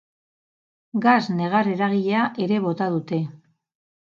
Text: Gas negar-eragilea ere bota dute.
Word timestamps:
Gas 1.03 1.19
negar-eragilea 1.41 2.25
ere 2.47 2.59
bota 2.65 2.89
dute. 2.97 3.21